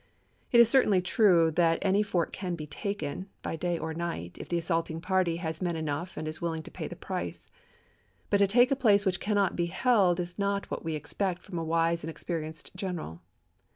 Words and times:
pp. 0.01 0.03
ew, 0.03 0.47
ek 0.47 0.47
It 0.57 0.61
is 0.61 0.67
certainly 0.69 0.99
true 0.99 1.51
that 1.51 1.77
any 1.83 2.01
fort 2.01 2.33
can 2.33 2.55
be 2.55 2.65
taken, 2.65 3.29
by 3.43 3.55
day 3.55 3.77
or 3.77 3.93
night, 3.93 4.35
if 4.39 4.49
the 4.49 4.57
assaulting 4.57 4.99
party 4.99 5.35
has 5.35 5.61
men 5.61 5.75
enough 5.75 6.17
and 6.17 6.27
is 6.27 6.41
willing 6.41 6.63
to 6.63 6.71
pay 6.71 6.87
the 6.87 6.95
price; 6.95 7.51
but 8.31 8.37
to 8.39 8.47
take 8.47 8.71
a 8.71 8.75
place 8.75 9.05
which 9.05 9.19
cannot 9.19 9.55
be 9.55 9.67
held 9.67 10.19
is 10.19 10.39
not 10.39 10.71
what 10.71 10.83
we 10.83 10.95
expect 10.95 11.43
from 11.43 11.59
a 11.59 11.63
wise 11.63 12.01
and 12.03 12.09
experienced 12.09 12.71
general. 12.75 13.21